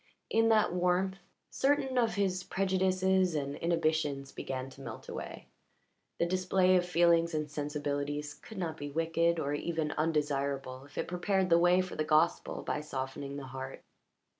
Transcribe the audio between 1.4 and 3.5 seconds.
certain of his prejudices